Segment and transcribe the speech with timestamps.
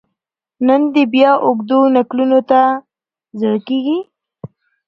[0.67, 2.61] نن دي بیا اوږدو نکلونو ته
[3.39, 3.99] زړه کیږي